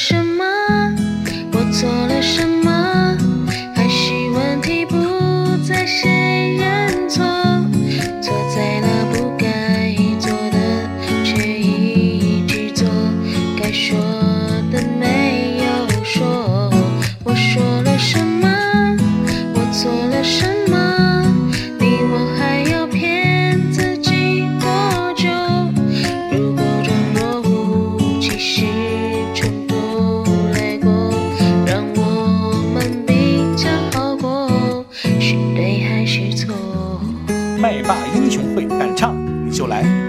[0.00, 0.44] 什么？
[1.52, 3.17] 我做了什么？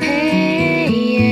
[0.01, 1.23] 嘿耶！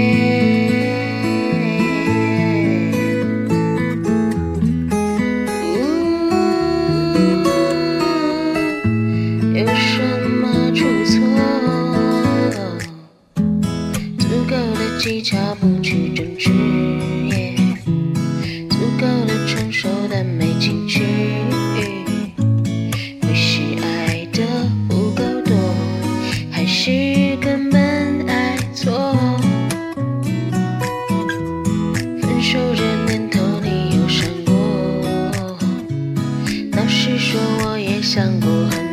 [9.53, 11.15] 有什么出错？
[14.19, 16.76] 足够的技巧，不去争执。
[38.27, 38.86] 看过。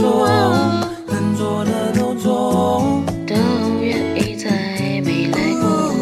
[0.00, 0.26] 说，
[1.08, 3.34] 能做的都做，都
[3.82, 4.48] 愿意再
[5.04, 5.92] 没来过。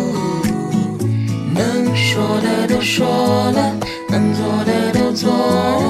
[1.53, 3.05] 能说的都说
[3.51, 3.75] 了，
[4.09, 5.83] 能做的都做了。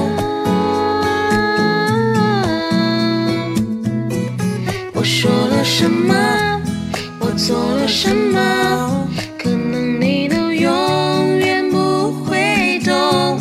[4.95, 6.15] 我说了什么？
[7.19, 9.07] 我做了什么？
[9.37, 13.37] 可能你都永远不会懂，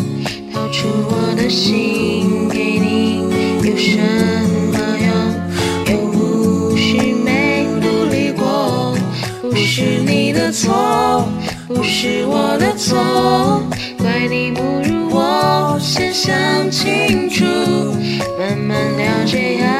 [0.52, 2.07] 掏出我的心。
[11.68, 13.62] 不是我的错
[13.98, 17.44] 怪你不如我先想清楚
[18.38, 19.77] 慢慢了解爱